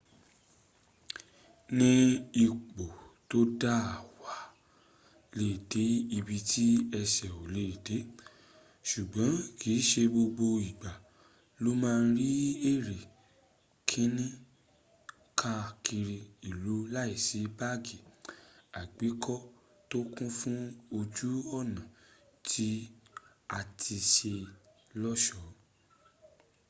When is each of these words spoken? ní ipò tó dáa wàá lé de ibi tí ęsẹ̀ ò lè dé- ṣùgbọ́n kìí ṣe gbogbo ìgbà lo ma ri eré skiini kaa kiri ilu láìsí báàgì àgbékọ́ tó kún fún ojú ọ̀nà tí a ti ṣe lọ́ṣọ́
ní 1.77 1.91
ipò 2.43 2.85
tó 3.29 3.39
dáa 3.61 3.89
wàá 4.21 4.39
lé 5.37 5.49
de 5.71 5.83
ibi 6.17 6.37
tí 6.51 6.65
ęsẹ̀ 6.99 7.31
ò 7.41 7.43
lè 7.55 7.65
dé- 7.85 7.97
ṣùgbọ́n 8.89 9.33
kìí 9.59 9.79
ṣe 9.89 10.03
gbogbo 10.11 10.45
ìgbà 10.69 10.91
lo 11.63 11.71
ma 11.81 11.91
ri 12.17 12.29
eré 12.71 12.97
skiini 13.07 14.27
kaa 15.39 15.65
kiri 15.85 16.17
ilu 16.49 16.75
láìsí 16.93 17.39
báàgì 17.57 17.97
àgbékọ́ 18.81 19.39
tó 19.89 19.99
kún 20.15 20.31
fún 20.39 20.59
ojú 20.99 21.29
ọ̀nà 21.59 21.81
tí 22.49 22.67
a 23.57 23.59
ti 23.79 23.95
ṣe 24.13 24.33
lọ́ṣọ́ 25.01 25.45